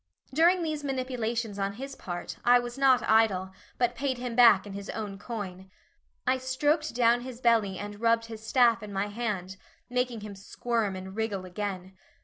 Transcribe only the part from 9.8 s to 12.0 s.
making him squirm and wriggle again.